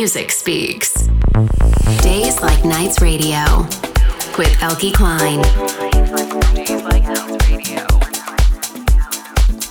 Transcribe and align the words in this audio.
music 0.00 0.32
speaks. 0.32 0.94
Days 2.00 2.40
Like 2.40 2.64
Nights 2.64 3.02
Radio 3.02 3.44
with 4.38 4.48
Eelke 4.62 4.92
Kleijn. 4.94 5.44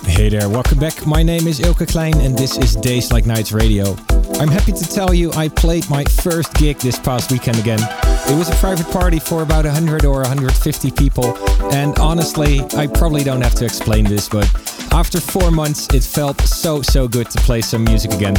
Hey 0.06 0.28
there, 0.28 0.48
welcome 0.48 0.78
back. 0.78 1.04
My 1.04 1.24
name 1.24 1.48
is 1.48 1.58
Eelke 1.58 1.84
Kleijn 1.84 2.24
and 2.24 2.38
this 2.38 2.56
is 2.56 2.76
Days 2.76 3.10
Like 3.10 3.26
Nights 3.26 3.50
Radio. 3.50 3.96
I'm 4.38 4.46
happy 4.46 4.70
to 4.70 4.84
tell 4.84 5.12
you 5.12 5.32
I 5.32 5.48
played 5.48 5.90
my 5.90 6.04
first 6.04 6.54
gig 6.54 6.78
this 6.78 7.00
past 7.00 7.32
weekend 7.32 7.58
again. 7.58 7.80
It 8.28 8.38
was 8.38 8.48
a 8.48 8.54
private 8.60 8.86
party 8.92 9.18
for 9.18 9.42
about 9.42 9.64
100 9.64 10.04
or 10.04 10.20
150 10.20 10.92
people, 10.92 11.36
and 11.72 11.98
honestly, 11.98 12.60
I 12.76 12.86
probably 12.86 13.24
don't 13.24 13.40
have 13.40 13.56
to 13.56 13.64
explain 13.64 14.04
this, 14.04 14.28
but 14.28 14.46
after 14.92 15.18
four 15.18 15.50
months, 15.50 15.92
it 15.92 16.04
felt 16.04 16.40
so, 16.42 16.82
so 16.82 17.08
good 17.08 17.28
to 17.30 17.38
play 17.40 17.62
some 17.62 17.82
music 17.82 18.12
again. 18.12 18.36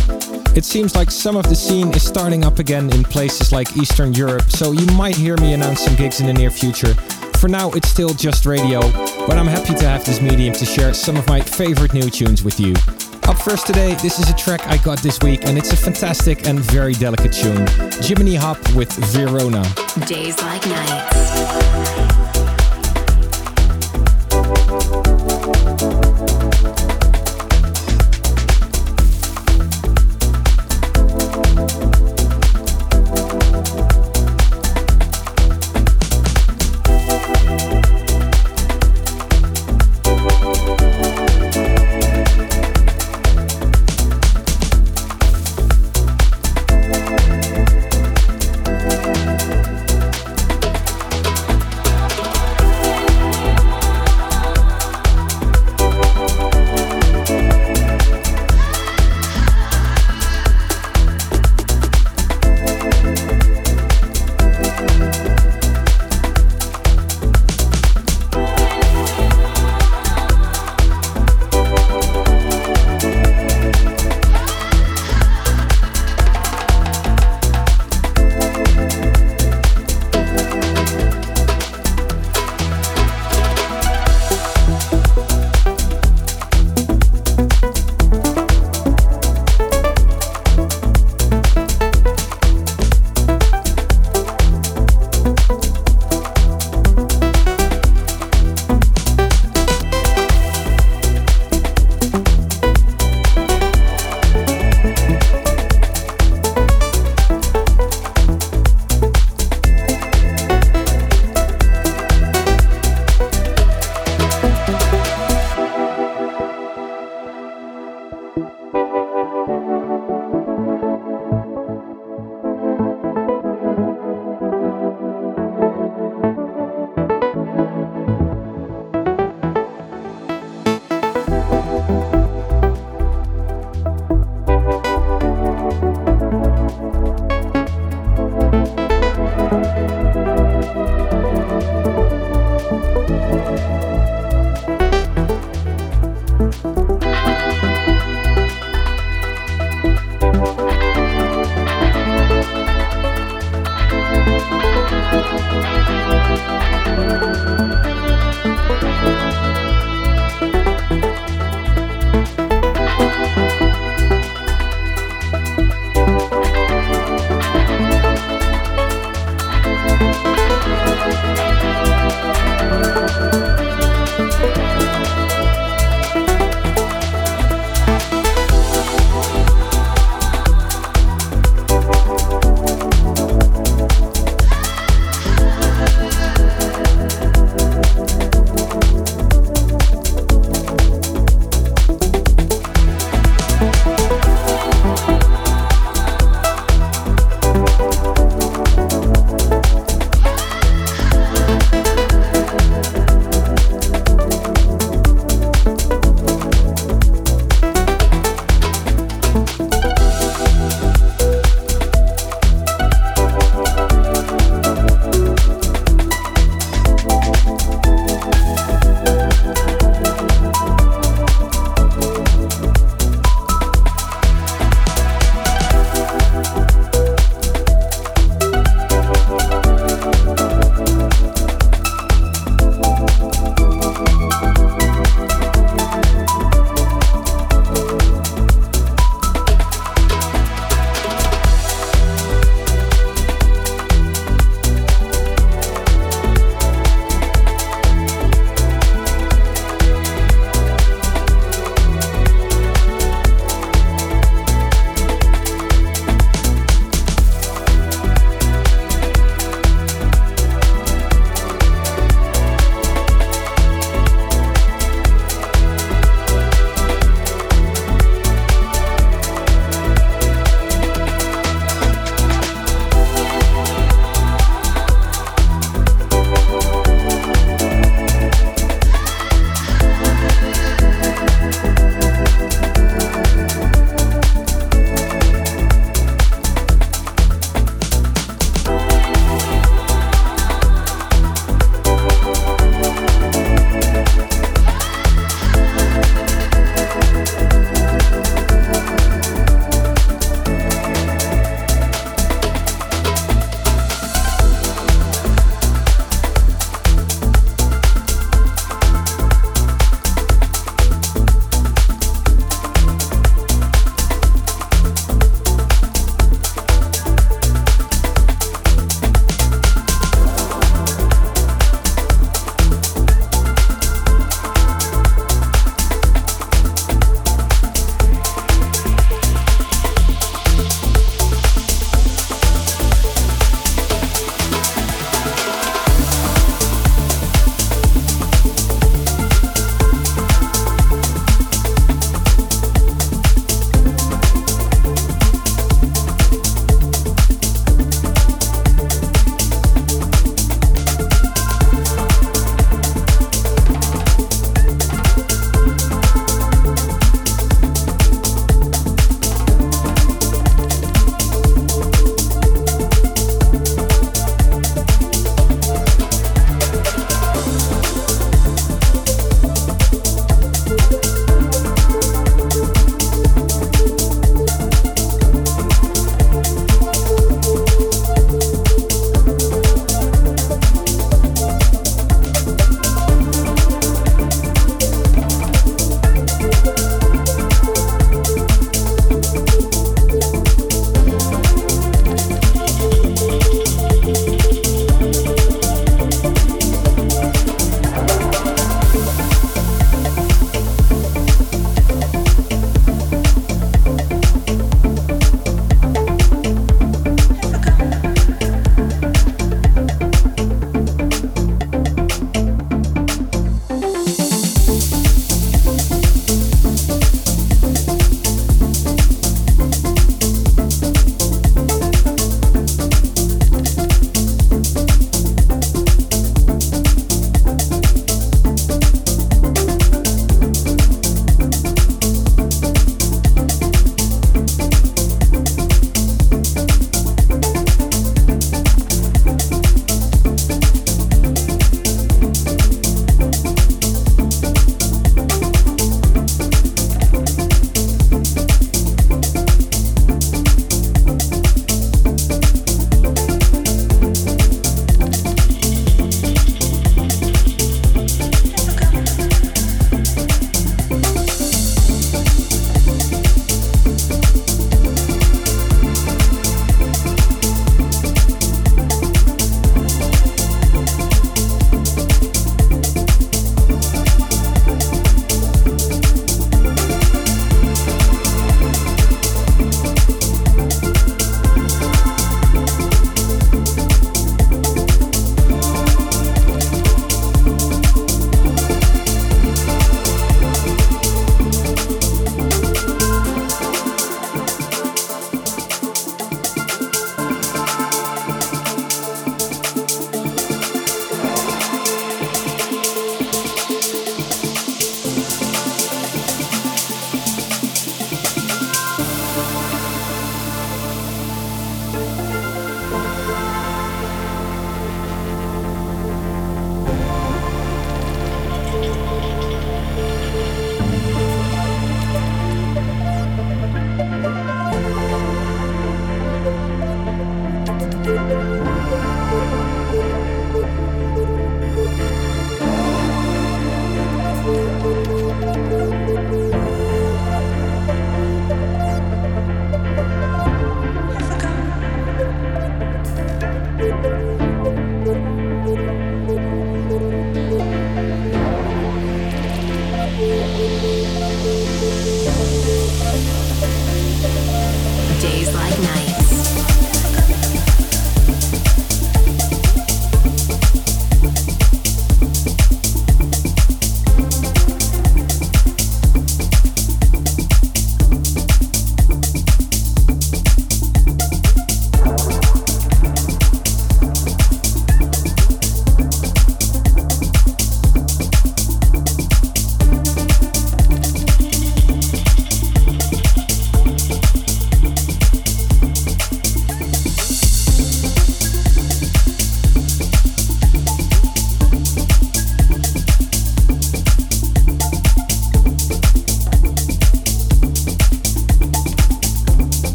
It 0.53 0.65
seems 0.65 0.95
like 0.97 1.09
some 1.09 1.37
of 1.37 1.47
the 1.47 1.55
scene 1.55 1.93
is 1.95 2.05
starting 2.05 2.43
up 2.43 2.59
again 2.59 2.91
in 2.93 3.05
places 3.05 3.53
like 3.53 3.77
Eastern 3.77 4.13
Europe, 4.13 4.49
so 4.49 4.73
you 4.73 4.85
might 4.97 5.15
hear 5.15 5.37
me 5.37 5.53
announce 5.53 5.79
some 5.81 5.95
gigs 5.95 6.19
in 6.19 6.27
the 6.27 6.33
near 6.33 6.51
future. 6.51 6.93
For 7.39 7.47
now, 7.47 7.71
it's 7.71 7.87
still 7.87 8.13
just 8.13 8.45
radio, 8.45 8.81
but 9.25 9.37
I'm 9.37 9.47
happy 9.47 9.73
to 9.75 9.87
have 9.87 10.05
this 10.05 10.19
medium 10.19 10.53
to 10.55 10.65
share 10.65 10.93
some 10.93 11.15
of 11.15 11.25
my 11.27 11.39
favorite 11.39 11.93
new 11.93 12.09
tunes 12.09 12.43
with 12.43 12.59
you. 12.59 12.73
Up 13.29 13.37
first 13.37 13.65
today, 13.65 13.95
this 14.01 14.19
is 14.19 14.29
a 14.29 14.35
track 14.35 14.67
I 14.67 14.75
got 14.77 14.99
this 14.99 15.21
week, 15.21 15.45
and 15.45 15.57
it's 15.57 15.71
a 15.71 15.77
fantastic 15.77 16.45
and 16.45 16.59
very 16.59 16.95
delicate 16.95 17.31
tune. 17.31 17.65
Jiminy 18.01 18.35
Hop 18.35 18.57
with 18.75 18.91
Verona. 18.91 19.63
Days 20.05 20.37
like 20.41 20.65
nights. 20.67 21.21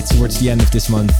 Towards 0.00 0.40
the 0.40 0.48
end 0.48 0.62
of 0.62 0.70
this 0.70 0.88
month. 0.88 1.12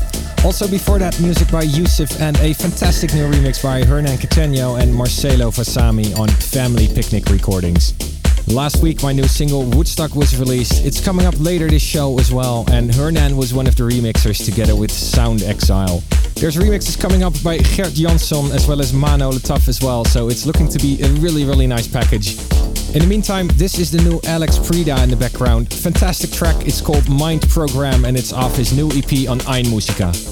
Also 0.47 0.67
before 0.67 0.99
that, 0.99 1.21
music 1.21 1.51
by 1.51 1.61
Yusuf 1.61 2.19
and 2.23 2.39
a 2.39 2.55
fantastic 2.55 3.13
new 3.13 3.31
remix 3.31 3.63
by 3.63 3.85
Hernan 3.85 4.17
Cattaneo 4.17 4.81
and 4.81 4.95
Marcelo 4.95 5.51
Vasami 5.51 6.19
on 6.19 6.29
Family 6.29 6.89
Picnic 6.89 7.27
Recordings. 7.27 7.93
Last 8.49 8.83
week, 8.83 9.03
my 9.03 9.13
new 9.13 9.25
single 9.25 9.65
Woodstock 9.65 10.15
was 10.15 10.39
released. 10.39 10.87
It's 10.87 11.05
coming 11.05 11.27
up 11.27 11.35
later 11.39 11.69
this 11.69 11.83
show 11.83 12.19
as 12.19 12.33
well, 12.33 12.65
and 12.73 12.93
Hernan 12.95 13.37
was 13.37 13.53
one 13.53 13.67
of 13.67 13.77
the 13.77 13.83
remixers 13.83 14.43
together 14.43 14.75
with 14.75 14.91
Sound 14.91 15.43
Exile. 15.43 16.03
There's 16.37 16.57
remixes 16.57 16.99
coming 16.99 17.23
up 17.23 17.35
by 17.45 17.59
Gert 17.59 17.93
Jansson 17.93 18.55
as 18.55 18.67
well 18.67 18.81
as 18.81 18.95
Mano 18.95 19.33
Le 19.33 19.39
Tough 19.39 19.69
as 19.69 19.83
well, 19.83 20.03
so 20.07 20.29
it's 20.29 20.47
looking 20.47 20.69
to 20.69 20.79
be 20.79 21.01
a 21.03 21.09
really, 21.21 21.45
really 21.45 21.67
nice 21.67 21.87
package. 21.87 22.39
In 22.95 23.01
the 23.01 23.07
meantime, 23.07 23.49
this 23.55 23.79
is 23.79 23.91
the 23.91 24.03
new 24.03 24.21
Alex 24.27 24.59
Prida 24.59 25.03
in 25.03 25.09
the 25.09 25.17
background. 25.17 25.73
Fantastic 25.73 26.31
track, 26.31 26.67
it's 26.67 26.83
called 26.83 27.09
Mind 27.09 27.41
Program 27.49 28.05
and 28.05 28.19
it's 28.19 28.35
off 28.35 28.55
his 28.55 28.77
new 28.77 28.89
EP 28.89 29.31
on 29.31 29.39
Einmusika. 29.41 30.32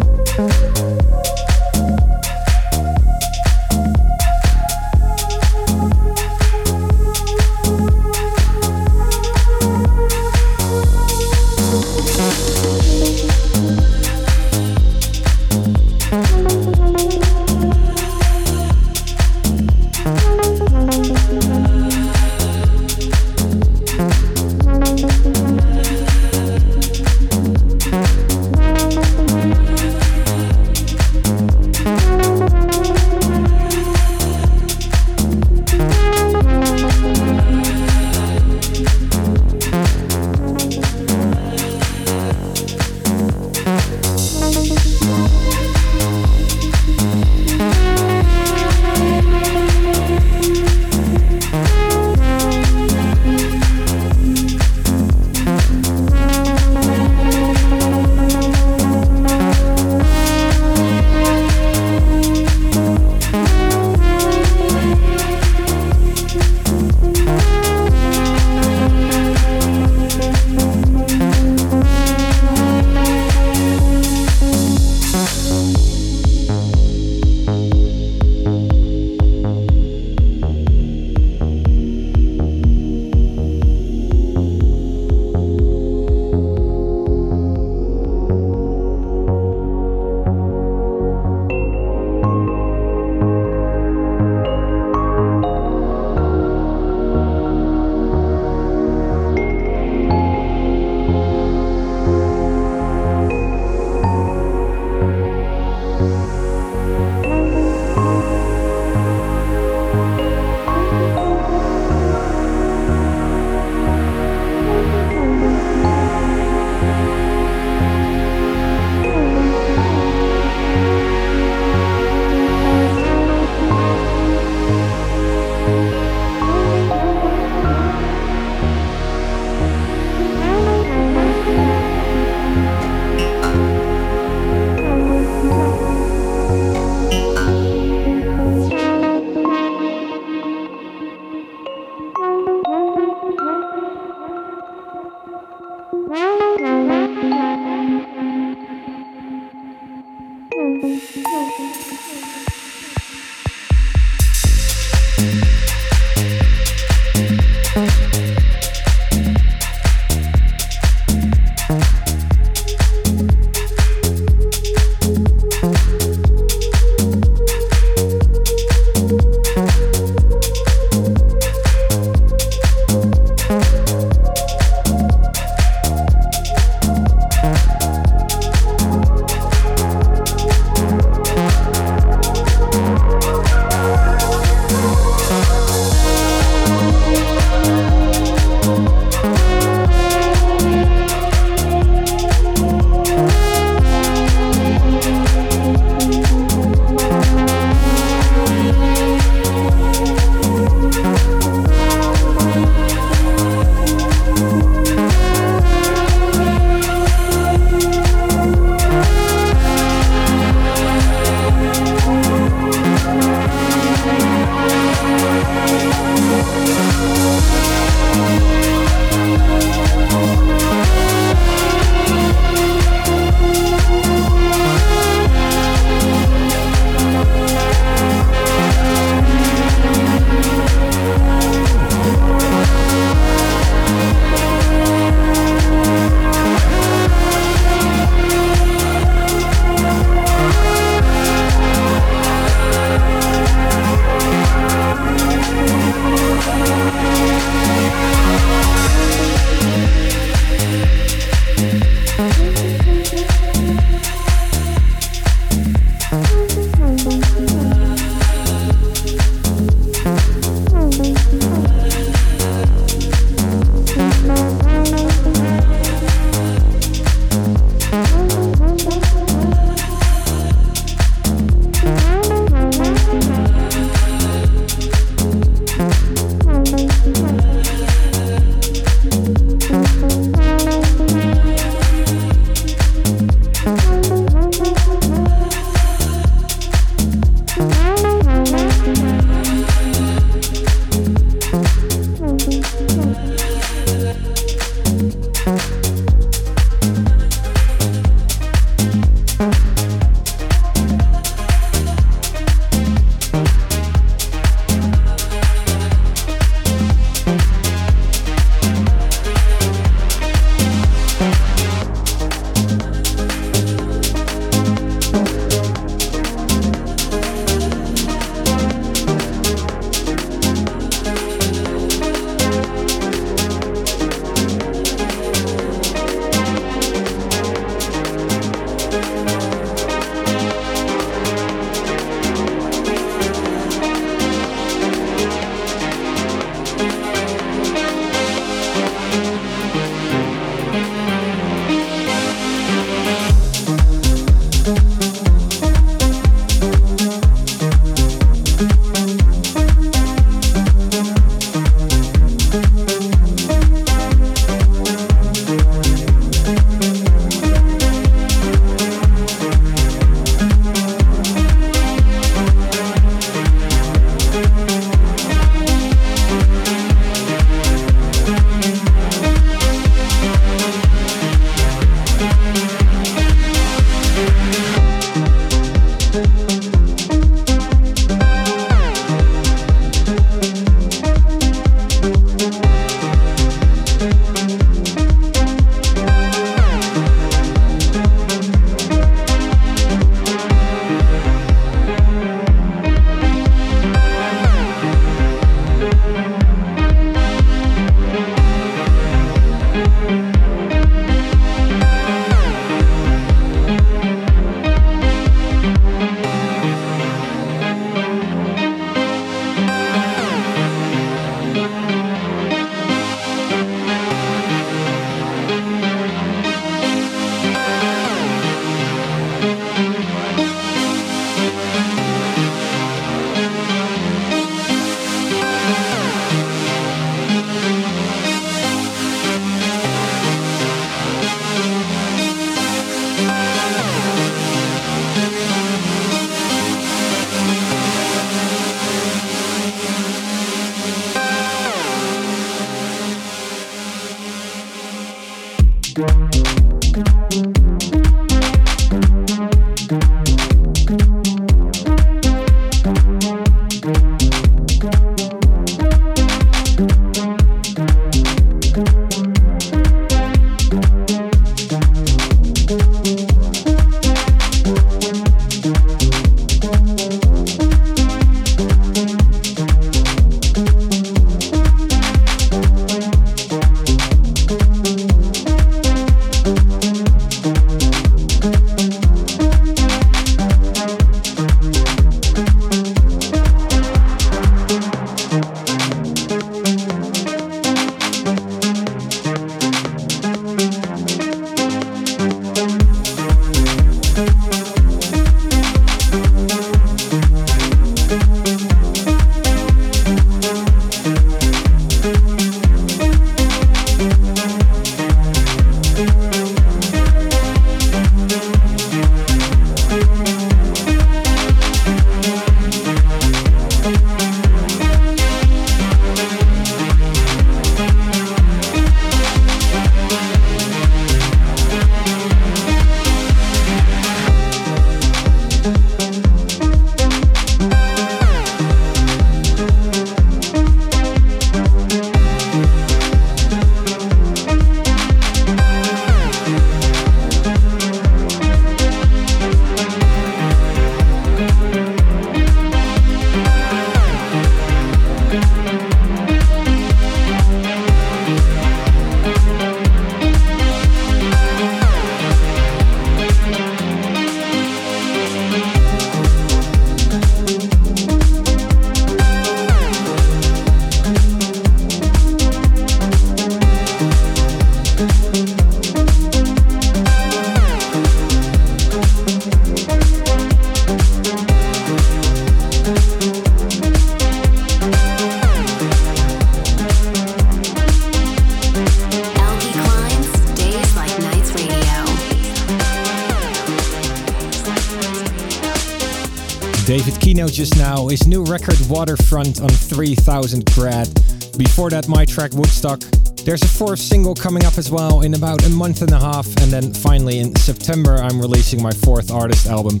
Just 587.54 587.76
now 587.76 588.08
is 588.08 588.26
new 588.26 588.42
record 588.42 588.74
Waterfront 588.88 589.60
on 589.60 589.68
3000 589.68 590.74
Grad. 590.74 591.08
Before 591.56 591.88
that, 591.88 592.08
my 592.08 592.24
track 592.24 592.52
Woodstock. 592.52 592.98
There's 593.44 593.62
a 593.62 593.68
fourth 593.68 594.00
single 594.00 594.34
coming 594.34 594.64
up 594.64 594.76
as 594.76 594.90
well 594.90 595.20
in 595.20 595.34
about 595.34 595.64
a 595.64 595.68
month 595.68 596.02
and 596.02 596.10
a 596.10 596.18
half, 596.18 596.48
and 596.62 596.72
then 596.72 596.92
finally 596.92 597.38
in 597.38 597.54
September, 597.54 598.16
I'm 598.16 598.40
releasing 598.40 598.82
my 598.82 598.90
fourth 598.90 599.30
artist 599.30 599.68
album. 599.68 600.00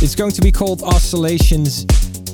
It's 0.00 0.14
going 0.14 0.32
to 0.32 0.40
be 0.40 0.50
called 0.50 0.82
Oscillations. 0.84 1.84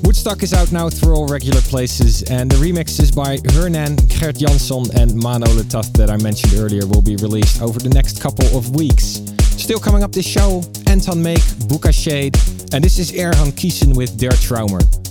Woodstock 0.04 0.44
is 0.44 0.54
out 0.54 0.70
now 0.70 0.88
through 0.88 1.16
all 1.16 1.26
regular 1.26 1.60
places, 1.62 2.22
and 2.30 2.48
the 2.48 2.56
remixes 2.58 3.12
by 3.12 3.40
Hernan, 3.54 3.96
Gert 3.96 4.36
Jansson, 4.36 4.94
and 4.94 5.12
Mano 5.16 5.52
Le 5.54 5.64
Tough 5.64 5.92
that 5.94 6.08
I 6.08 6.18
mentioned 6.18 6.54
earlier 6.54 6.86
will 6.86 7.02
be 7.02 7.16
released 7.16 7.60
over 7.62 7.80
the 7.80 7.90
next 7.90 8.22
couple 8.22 8.46
of 8.56 8.76
weeks. 8.76 9.20
Still 9.58 9.80
coming 9.80 10.04
up 10.04 10.12
this 10.12 10.26
show, 10.26 10.62
Anton 10.86 11.20
Make, 11.20 11.42
Booka 11.66 11.92
Shade, 11.92 12.36
and 12.72 12.82
this 12.82 12.98
is 12.98 13.12
Erhan 13.12 13.52
Kiezen 13.52 13.94
with 13.94 14.16
Der 14.18 14.30
Traumer. 14.30 15.01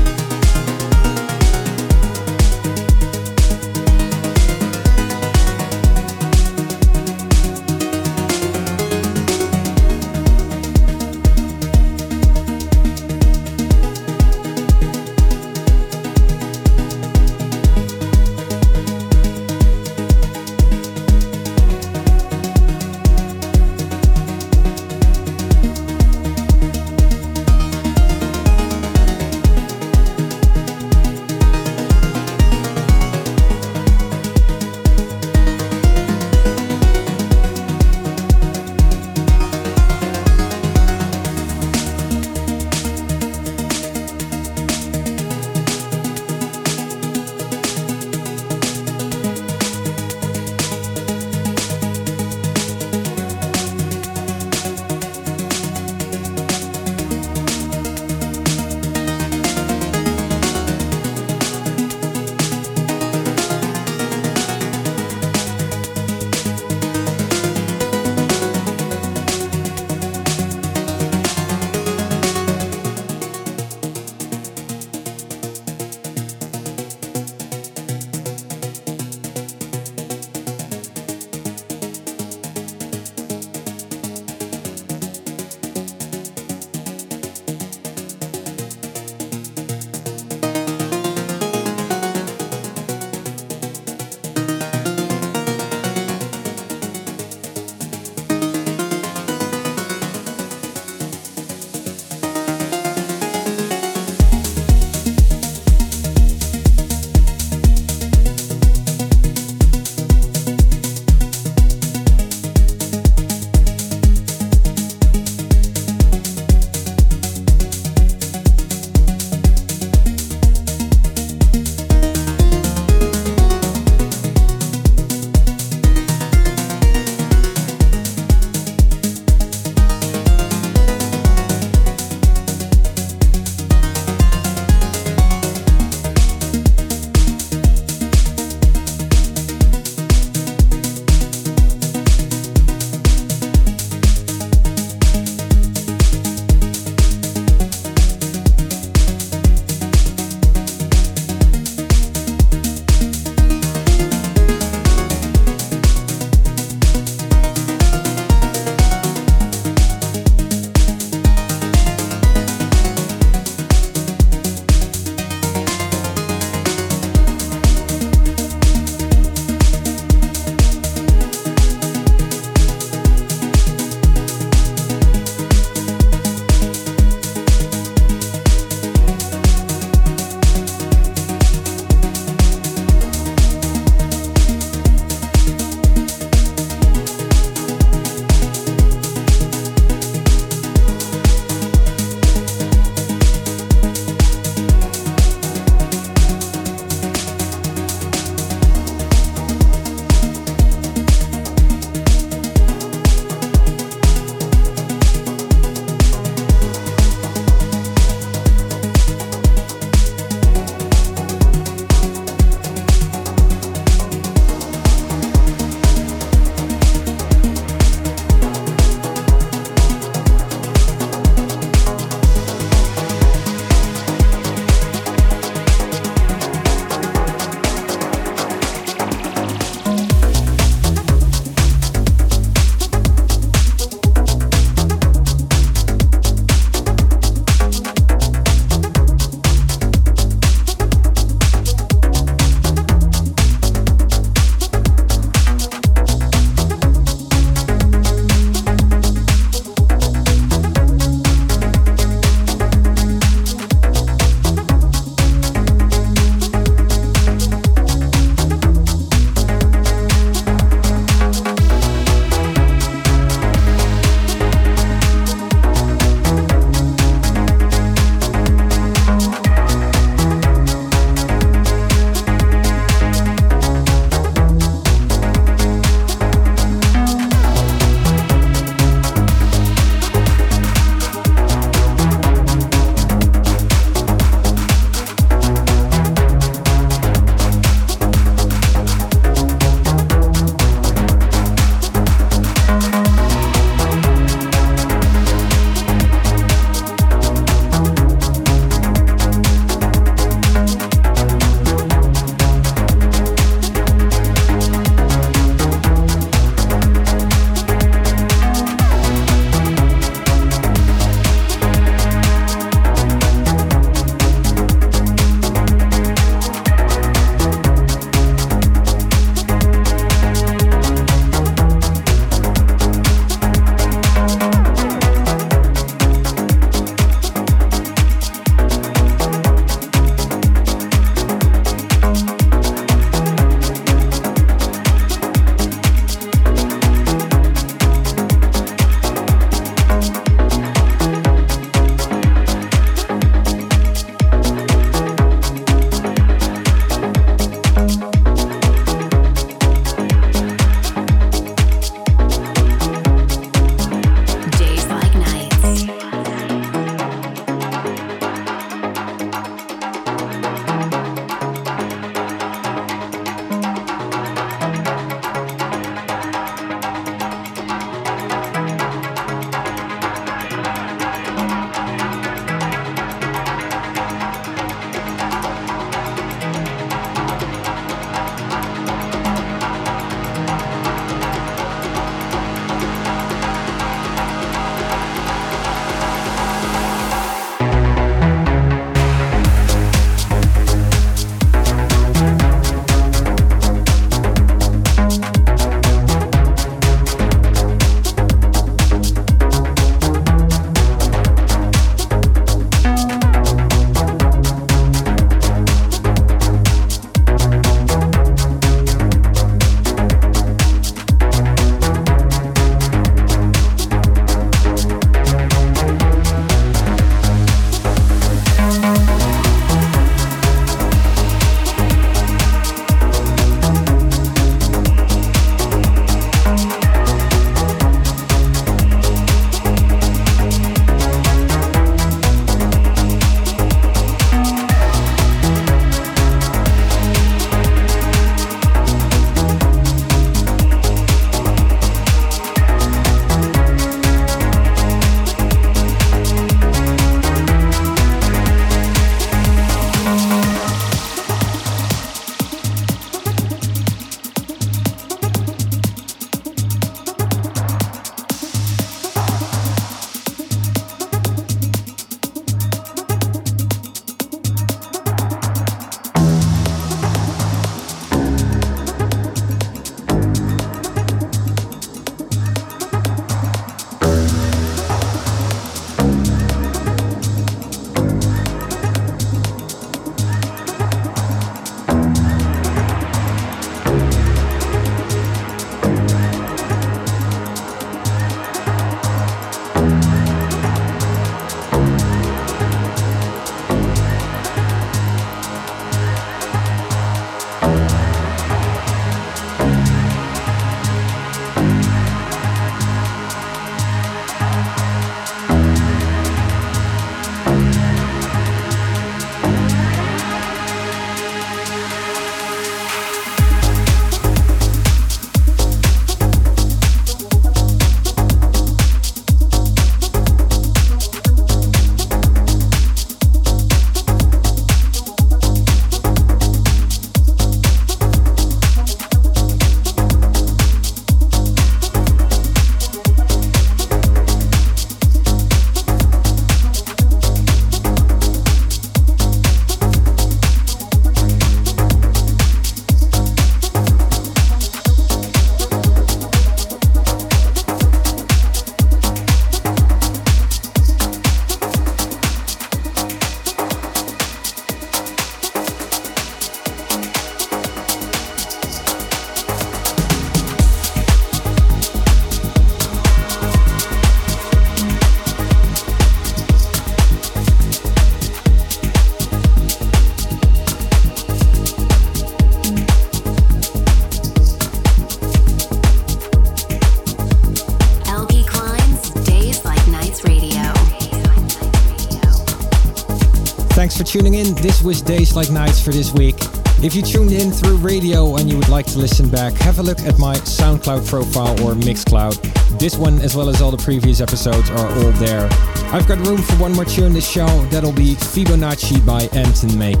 Was 584.88 585.02
Days 585.02 585.36
Like 585.36 585.50
Nights 585.50 585.84
for 585.84 585.90
this 585.90 586.14
week. 586.14 586.36
If 586.82 586.94
you 586.94 587.02
tuned 587.02 587.30
in 587.30 587.50
through 587.50 587.76
radio 587.76 588.36
and 588.36 588.48
you 588.48 588.56
would 588.56 588.70
like 588.70 588.86
to 588.86 588.98
listen 588.98 589.28
back, 589.28 589.52
have 589.56 589.80
a 589.80 589.82
look 589.82 590.00
at 590.00 590.18
my 590.18 590.36
SoundCloud 590.36 591.06
profile 591.06 591.52
or 591.62 591.74
Mixcloud. 591.74 592.38
This 592.78 592.96
one, 592.96 593.20
as 593.20 593.36
well 593.36 593.50
as 593.50 593.60
all 593.60 593.70
the 593.70 593.84
previous 593.84 594.22
episodes, 594.22 594.70
are 594.70 594.88
all 594.88 595.12
there. 595.20 595.46
I've 595.92 596.08
got 596.08 596.26
room 596.26 596.38
for 596.38 596.54
one 596.54 596.72
more 596.72 596.86
tune 596.86 597.12
this 597.12 597.30
show. 597.30 597.46
That'll 597.66 597.92
be 597.92 598.14
Fibonacci 598.14 599.04
by 599.04 599.24
Anton 599.38 599.78
Make. 599.78 600.00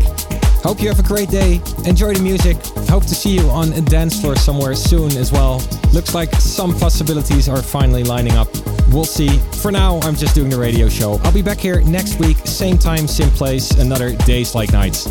Hope 0.62 0.80
you 0.80 0.88
have 0.88 1.00
a 1.00 1.06
great 1.06 1.28
day. 1.28 1.60
Enjoy 1.84 2.14
the 2.14 2.22
music. 2.22 2.56
Hope 2.88 3.02
to 3.02 3.14
see 3.14 3.34
you 3.34 3.46
on 3.50 3.74
a 3.74 3.82
dance 3.82 4.18
floor 4.18 4.36
somewhere 4.36 4.74
soon 4.74 5.14
as 5.18 5.30
well. 5.30 5.62
Looks 5.92 6.14
like 6.14 6.32
some 6.36 6.72
possibilities 6.78 7.46
are 7.46 7.60
finally 7.60 8.04
lining 8.04 8.32
up. 8.32 8.48
We'll 8.90 9.04
see. 9.04 9.38
For 9.60 9.70
now, 9.70 10.00
I'm 10.00 10.16
just 10.16 10.34
doing 10.34 10.50
the 10.50 10.58
radio 10.58 10.88
show. 10.88 11.20
I'll 11.24 11.32
be 11.32 11.42
back 11.42 11.58
here 11.58 11.80
next 11.82 12.18
week, 12.18 12.38
same 12.44 12.78
time, 12.78 13.06
same 13.06 13.30
place, 13.30 13.70
another 13.72 14.14
Days 14.16 14.54
Like 14.54 14.72
Nights. 14.72 15.06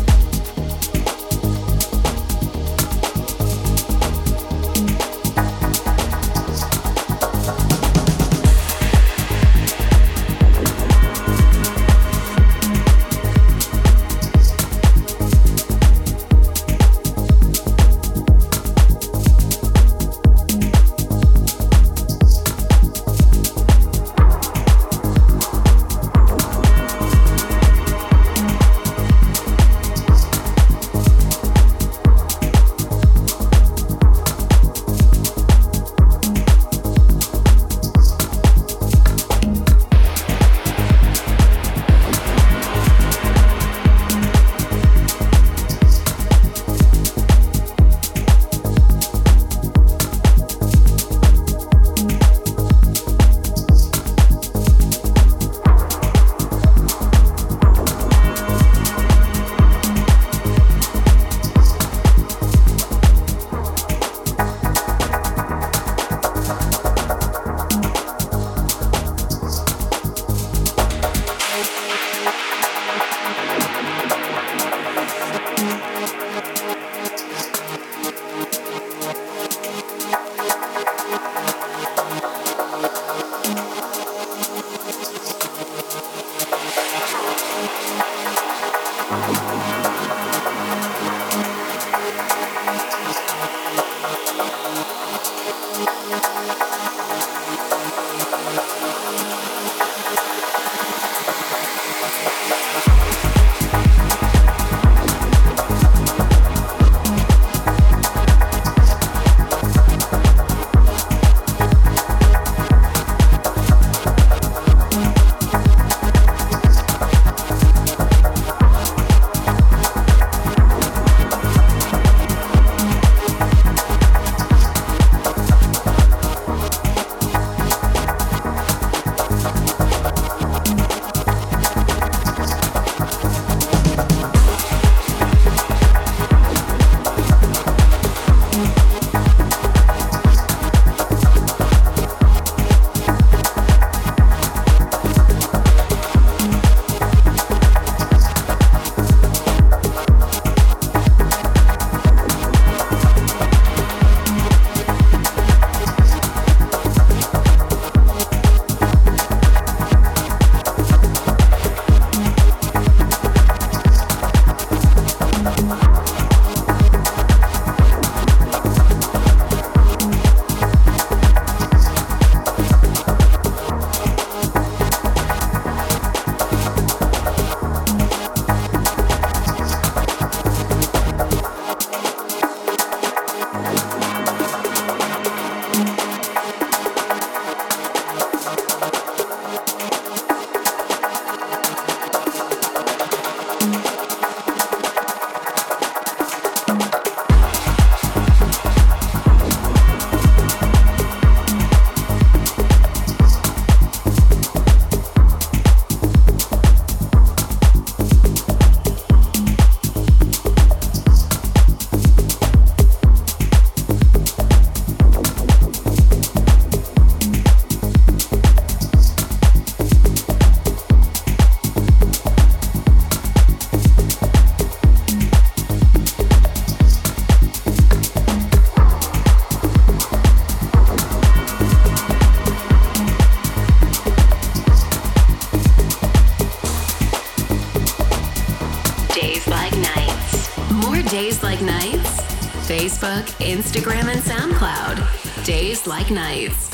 Facebook, 242.98 243.26
Instagram, 243.38 244.12
and 244.12 244.20
SoundCloud. 244.22 245.44
Days 245.44 245.86
like 245.86 246.10
nights. 246.10 246.67